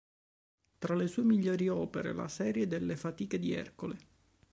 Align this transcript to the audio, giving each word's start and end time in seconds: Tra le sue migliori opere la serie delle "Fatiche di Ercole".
Tra 0.79 0.95
le 0.95 1.05
sue 1.05 1.21
migliori 1.21 1.69
opere 1.69 2.11
la 2.11 2.27
serie 2.27 2.65
delle 2.65 2.95
"Fatiche 2.97 3.37
di 3.37 3.53
Ercole". 3.53 3.97